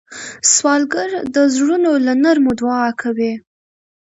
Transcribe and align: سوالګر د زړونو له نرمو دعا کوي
سوالګر 0.53 1.09
د 1.35 1.37
زړونو 1.55 1.91
له 2.05 2.13
نرمو 2.23 2.51
دعا 2.59 2.87
کوي 3.01 3.33